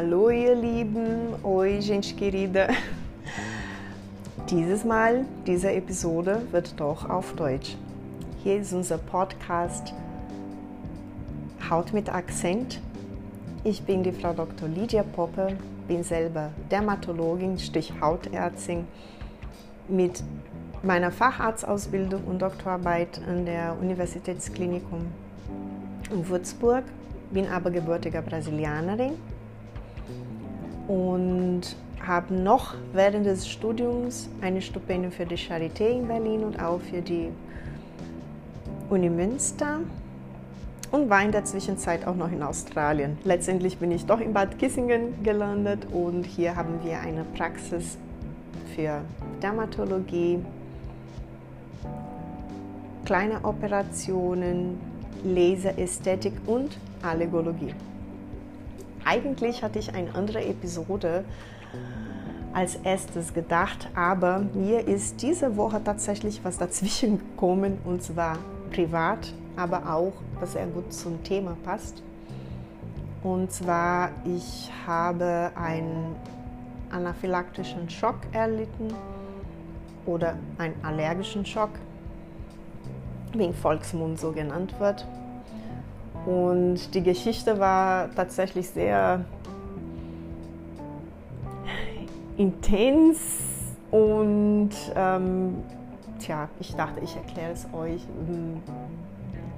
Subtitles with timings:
[0.00, 2.68] Hallo ihr Lieben, oi gente querida.
[4.48, 7.76] Dieses Mal, diese Episode wird doch auf Deutsch.
[8.44, 9.92] Hier ist unser Podcast
[11.68, 12.80] Haut mit Akzent.
[13.64, 14.68] Ich bin die Frau Dr.
[14.68, 15.58] Lydia Poppe,
[15.88, 18.86] bin selber Dermatologin, Stich Hautärztin
[19.88, 20.22] mit
[20.84, 25.00] meiner Facharztausbildung und Doktorarbeit an der Universitätsklinikum
[26.12, 26.84] in Würzburg,
[27.32, 29.14] bin aber gebürtiger Brasilianerin
[30.86, 36.80] und habe noch während des Studiums eine Stipendium für die Charité in Berlin und auch
[36.80, 37.28] für die
[38.88, 39.80] Uni Münster
[40.90, 43.18] und war in der Zwischenzeit auch noch in Australien.
[43.24, 47.98] Letztendlich bin ich doch in Bad Kissingen gelandet und hier haben wir eine Praxis
[48.74, 49.02] für
[49.42, 50.38] Dermatologie,
[53.04, 54.78] kleine Operationen,
[55.24, 57.74] Laserästhetik und Allergologie.
[59.08, 61.24] Eigentlich hatte ich eine andere Episode
[62.52, 68.36] als erstes gedacht, aber mir ist diese Woche tatsächlich was dazwischen gekommen und zwar
[68.70, 72.02] privat, aber auch, was sehr gut zum Thema passt.
[73.22, 76.14] Und zwar, ich habe einen
[76.90, 78.92] anaphylaktischen Schock erlitten
[80.04, 81.70] oder einen allergischen Schock,
[83.32, 85.06] wie im Volksmund so genannt wird.
[86.28, 89.24] Und die Geschichte war tatsächlich sehr
[92.36, 93.18] intens
[93.90, 95.56] und ähm,
[96.18, 98.02] tja, ich dachte, ich erkläre es euch.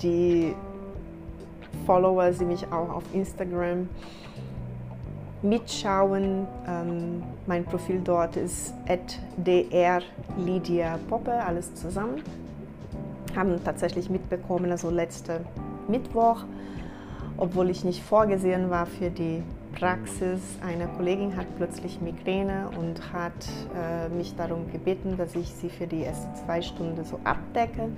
[0.00, 0.54] Die
[1.86, 3.88] Follower, die mich auch auf Instagram
[5.42, 8.74] mitschauen, ähm, mein Profil dort ist
[10.38, 12.22] drlydiapoppe, alles zusammen.
[13.34, 15.40] Haben tatsächlich mitbekommen, also letzte
[15.90, 16.44] Mittwoch,
[17.36, 20.40] obwohl ich nicht vorgesehen war für die Praxis.
[20.66, 23.32] Eine Kollegin hat plötzlich Migräne und hat
[23.74, 27.88] äh, mich darum gebeten, dass ich sie für die ersten zwei Stunden so abdecke.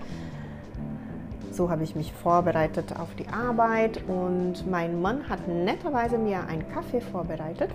[1.51, 6.67] So habe ich mich vorbereitet auf die Arbeit und mein Mann hat netterweise mir einen
[6.71, 7.71] Kaffee vorbereitet.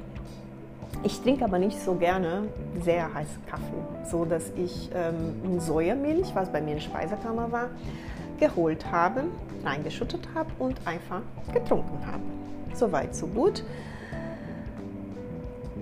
[1.03, 2.43] Ich trinke aber nicht so gerne
[2.83, 7.69] sehr heißen Kaffee, so dass ich ähm, Sojamilch, was bei mir in der Speisekammer war,
[8.37, 9.25] geholt habe,
[9.63, 11.21] reingeschüttet habe und einfach
[11.53, 12.23] getrunken habe.
[12.73, 13.63] Soweit, so gut.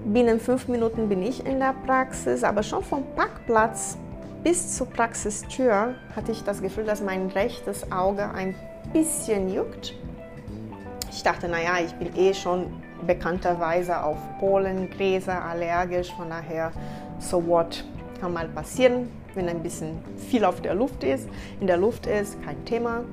[0.06, 3.98] Binnen fünf Minuten bin ich in der Praxis, aber schon vom Parkplatz
[4.44, 8.54] bis zur Praxistür hatte ich das Gefühl, dass mein rechtes Auge ein
[8.94, 9.96] bisschen juckt.
[11.10, 12.72] Ich dachte, naja, ich bin eh schon
[13.08, 16.72] bekannterweise auf Pollengräser allergisch, von daher,
[17.18, 17.84] so what,
[18.22, 21.28] kann mal passieren, wenn ein bisschen viel auf der Luft ist.
[21.60, 23.04] In der Luft ist, kein Thema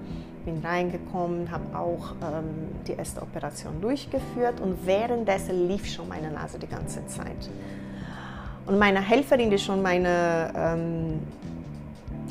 [0.45, 2.45] bin reingekommen, habe auch ähm,
[2.87, 7.49] die erste Operation durchgeführt und währenddessen lief schon meine Nase die ganze Zeit.
[8.67, 11.21] Und meine Helferin, die schon meine ähm,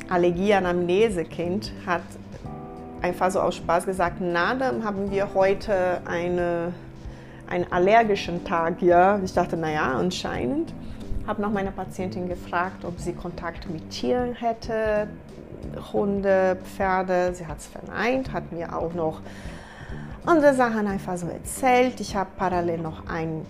[0.08, 2.02] Allergie-Anamnese kennt, hat
[3.02, 6.72] einfach so aus Spaß gesagt, na, dann haben wir heute eine,
[7.48, 8.80] einen allergischen Tag.
[8.80, 9.20] Ja?
[9.24, 10.72] Ich dachte, naja, anscheinend.
[11.26, 15.06] Habe noch meine Patientin gefragt, ob sie Kontakt mit Tieren hätte,
[15.92, 17.32] Hunde, Pferde.
[17.34, 19.20] Sie hat es verneint, hat mir auch noch
[20.26, 22.00] andere Sachen einfach so erzählt.
[22.00, 23.46] Ich habe parallel noch einen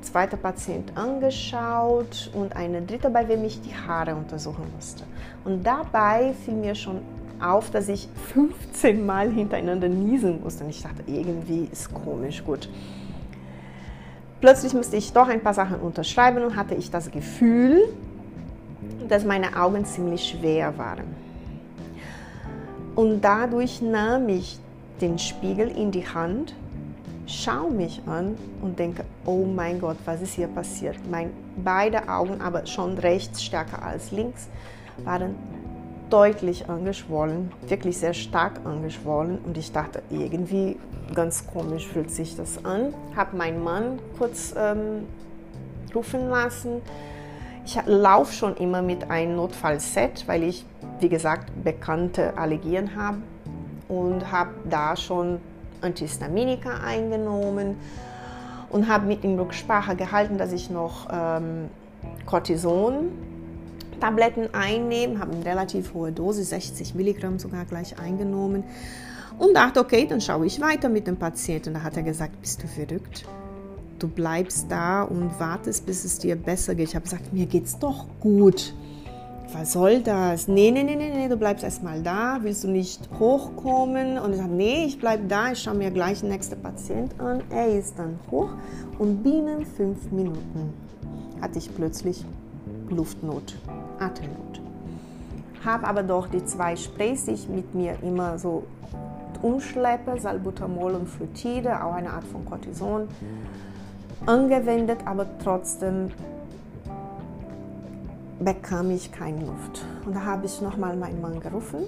[0.00, 5.04] zweiten Patient angeschaut und eine dritte, bei dem ich die Haare untersuchen musste.
[5.44, 7.02] Und dabei fiel mir schon
[7.40, 10.64] auf, dass ich 15 Mal hintereinander niesen musste.
[10.64, 12.68] Und ich dachte, irgendwie ist komisch, gut.
[14.40, 17.82] Plötzlich musste ich doch ein paar Sachen unterschreiben und hatte ich das Gefühl,
[19.08, 21.04] dass meine Augen ziemlich schwer waren.
[22.94, 24.58] Und dadurch nahm ich
[25.00, 26.54] den Spiegel in die Hand,
[27.26, 30.96] schaue mich an und denke, oh mein Gott, was ist hier passiert?
[31.10, 31.30] Meine
[31.62, 34.48] beide Augen, aber schon rechts stärker als links,
[35.04, 35.34] waren
[36.10, 39.38] deutlich angeschwollen, wirklich sehr stark angeschwollen.
[39.38, 40.76] Und ich dachte, irgendwie
[41.14, 42.94] ganz komisch fühlt sich das an.
[43.16, 45.06] Habe meinen Mann kurz ähm,
[45.94, 46.82] rufen lassen
[47.64, 50.64] ich laufe schon immer mit einem Notfallset, weil ich,
[50.98, 53.18] wie gesagt, bekannte Allergien habe
[53.88, 55.40] und habe da schon
[55.80, 57.76] Antihistaminika eingenommen
[58.70, 61.68] und habe mit ihm Rücksprache gehalten, dass ich noch ähm,
[62.26, 63.10] Cortison
[64.00, 68.64] Tabletten einnehme, habe eine relativ hohe Dosis, 60 Milligramm sogar gleich eingenommen
[69.38, 71.74] und dachte, okay, dann schaue ich weiter mit dem Patienten.
[71.74, 73.26] Da hat er gesagt, bist du verrückt?
[74.00, 76.88] du bleibst da und wartest, bis es dir besser geht.
[76.88, 78.74] Ich habe gesagt, mir geht's doch gut.
[79.52, 80.46] was soll das?
[80.46, 84.16] Nee, nee, nee, nee, nee, du bleibst erstmal da, willst du nicht hochkommen?
[84.18, 87.42] Und ich sage, nee, ich bleibe da, ich schaue mir gleich den nächsten Patient an.
[87.50, 88.50] Er ist dann hoch
[88.98, 90.72] und binnen fünf Minuten
[91.40, 92.24] hatte ich plötzlich
[92.90, 93.56] Luftnot,
[94.00, 94.60] Atemnot.
[95.64, 98.64] Habe aber doch die zwei Sprays, die ich mit mir immer so
[99.42, 103.08] umschleppe, Salbutamol und Flutide, auch eine Art von Cortison,
[104.26, 106.10] angewendet, aber trotzdem
[108.38, 109.84] bekam ich keine Luft.
[110.06, 111.80] Und da habe ich nochmal meinen Mann gerufen.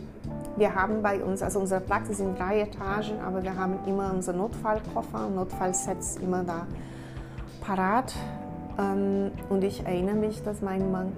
[0.57, 4.37] Wir haben bei uns, also unsere Praxis sind drei Etagen, aber wir haben immer unsere
[4.37, 6.67] Notfallkoffer Notfallsets immer da
[7.63, 8.13] parat.
[8.79, 11.13] Ähm, und ich erinnere mich, dass mein Mann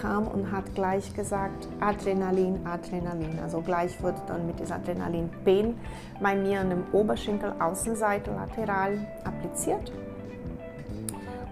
[0.00, 3.38] kam und hat gleich gesagt, Adrenalin, Adrenalin.
[3.42, 5.74] Also gleich wurde dann mit dieser Adrenalin-Pen
[6.20, 9.92] bei mir an dem Oberschenkel Außenseite lateral appliziert.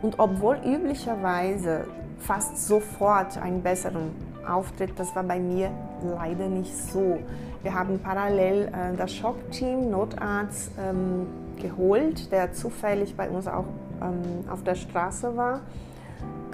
[0.02, 1.84] Und obwohl üblicherweise
[2.18, 4.10] fast sofort einen besseren
[4.46, 4.98] Auftritt.
[4.98, 5.70] Das war bei mir
[6.02, 7.18] leider nicht so.
[7.62, 11.26] Wir haben parallel äh, das Schockteam Notarzt ähm,
[11.60, 13.66] geholt, der zufällig bei uns auch
[14.00, 15.60] ähm, auf der Straße war.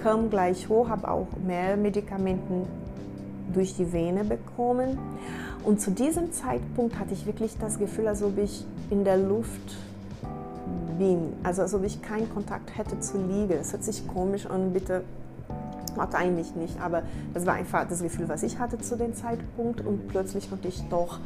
[0.03, 2.67] Kam gleich hoch, habe auch mehr Medikamente
[3.53, 4.99] durch die Vene bekommen.
[5.65, 9.77] Und zu diesem Zeitpunkt hatte ich wirklich das Gefühl, als ob ich in der Luft
[10.99, 11.33] bin.
[11.43, 13.55] Also als ob ich keinen Kontakt hätte zu Liege.
[13.55, 15.03] Es hört sich komisch an, bitte
[15.97, 17.03] macht eigentlich nicht, aber
[17.35, 20.83] das war einfach das Gefühl, was ich hatte zu dem Zeitpunkt und plötzlich konnte ich
[20.89, 21.19] doch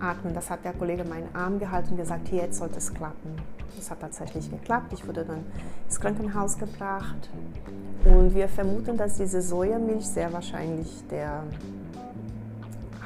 [0.00, 0.34] atmen.
[0.34, 3.36] Das hat der Kollege meinen Arm gehalten und gesagt, hier, jetzt sollte es klappen.
[3.76, 4.92] Das hat tatsächlich geklappt.
[4.92, 5.44] Ich wurde dann
[5.86, 7.30] ins Krankenhaus gebracht
[8.04, 11.44] und wir vermuten, dass diese Sojamilch sehr wahrscheinlich der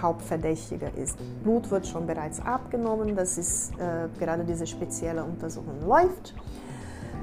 [0.01, 1.19] Hauptverdächtige ist.
[1.43, 6.35] Blut wird schon bereits abgenommen, das ist äh, gerade diese spezielle Untersuchung läuft.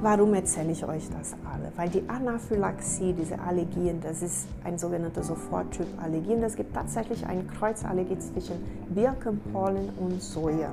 [0.03, 1.71] Warum erzähle ich euch das alle?
[1.75, 6.41] Weil die Anaphylaxie, diese Allergien, das ist ein sogenannter Soforttyp Allergien.
[6.41, 8.55] Es gibt tatsächlich eine Kreuzallergie zwischen
[8.89, 10.71] Birkenpollen und Soja.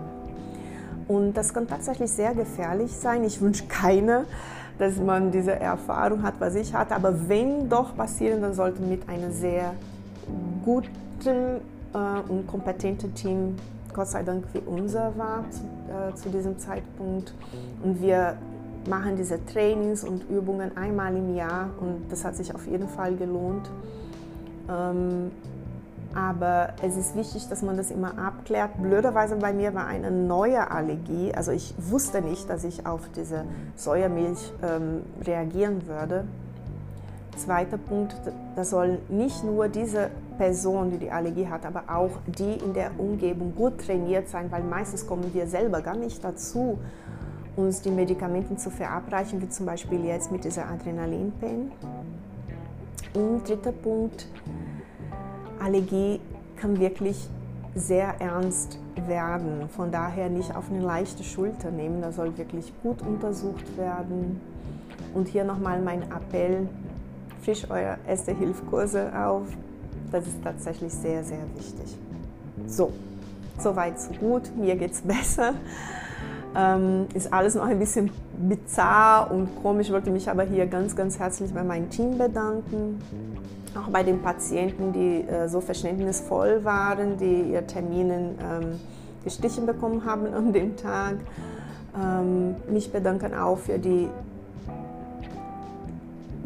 [1.08, 3.22] Und das kann tatsächlich sehr gefährlich sein.
[3.22, 4.24] Ich wünsche keine,
[4.78, 6.94] dass man diese Erfahrung hat, was ich hatte.
[6.94, 9.74] Aber wenn doch passieren, dann sollte mit einem sehr
[10.64, 11.60] guten
[11.92, 13.56] äh, und kompetenten Team,
[13.92, 15.60] Gott sei Dank wie unser war zu,
[15.92, 17.34] äh, zu diesem Zeitpunkt.
[17.82, 18.38] Und wir
[18.88, 23.14] machen diese Trainings und Übungen einmal im Jahr und das hat sich auf jeden Fall
[23.16, 23.70] gelohnt.
[24.68, 25.30] Ähm,
[26.14, 28.80] aber es ist wichtig, dass man das immer abklärt.
[28.80, 31.32] Blöderweise bei mir war eine neue Allergie.
[31.34, 33.44] Also ich wusste nicht, dass ich auf diese
[33.76, 36.24] Säuermilch ähm, reagieren würde.
[37.36, 38.16] Zweiter Punkt,
[38.56, 42.98] da soll nicht nur diese Person, die die Allergie hat, aber auch die in der
[42.98, 46.78] Umgebung gut trainiert sein, weil meistens kommen wir selber gar nicht dazu,
[47.58, 51.72] uns die Medikamente zu verabreichen, wie zum Beispiel jetzt mit dieser Adrenalinpen.
[53.14, 54.28] Und dritter Punkt,
[55.58, 56.20] Allergie
[56.56, 57.28] kann wirklich
[57.74, 59.68] sehr ernst werden.
[59.70, 62.00] Von daher nicht auf eine leichte Schulter nehmen.
[62.00, 64.40] Da soll wirklich gut untersucht werden.
[65.14, 66.68] Und hier nochmal mein Appell,
[67.42, 69.42] frisch eure Erste-Hilfkurse auf.
[70.12, 71.96] Das ist tatsächlich sehr, sehr wichtig.
[72.66, 72.92] So,
[73.58, 74.54] soweit so gut.
[74.56, 75.54] Mir geht es besser.
[76.58, 79.92] Ähm, ist alles noch ein bisschen bizarr und komisch.
[79.92, 83.00] Wollte mich aber hier ganz, ganz herzlich bei meinem Team bedanken.
[83.76, 88.80] Auch bei den Patienten, die äh, so verständnisvoll waren, die ihre Termine ähm,
[89.22, 91.14] gestichen bekommen haben an dem Tag.
[91.96, 94.08] Ähm, mich bedanken auch für die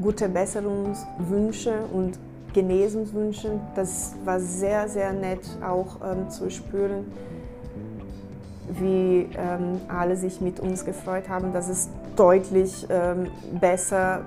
[0.02, 2.18] gute Besserungswünsche und
[2.52, 3.60] Genesungswünsche.
[3.74, 7.06] Das war sehr, sehr nett auch ähm, zu spüren
[8.80, 13.28] wie ähm, alle sich mit uns gefreut haben, dass es deutlich ähm,
[13.60, 14.22] besser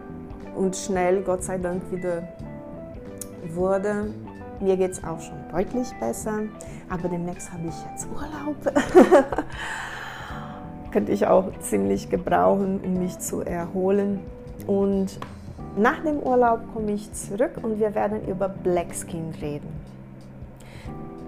[0.56, 2.24] und schnell, Gott sei Dank, wieder
[3.54, 4.14] wurde.
[4.60, 6.40] Mir geht es auch schon deutlich besser,
[6.90, 8.56] aber demnächst habe ich jetzt Urlaub.
[10.92, 14.22] Könnte ich auch ziemlich gebrauchen, um mich zu erholen.
[14.66, 15.20] Und
[15.78, 19.68] nach dem Urlaub komme ich zurück und wir werden über Black Skin reden.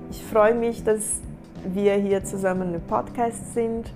[0.10, 1.20] Ich freue mich, dass
[1.66, 3.92] wir hier zusammen im Podcast sind.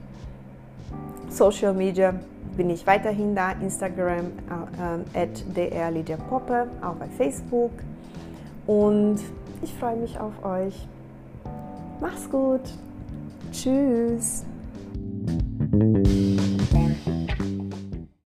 [1.30, 2.14] Social Media
[2.58, 4.26] bin ich weiterhin da, Instagram
[5.14, 7.72] äh, Lydia Poppe, auch bei Facebook.
[8.68, 9.20] Und
[9.62, 10.88] ich freue mich auf euch.
[12.00, 12.62] Mach's gut.
[13.52, 14.46] Tschüss.